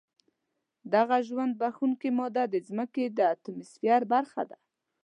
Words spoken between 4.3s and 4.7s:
ده.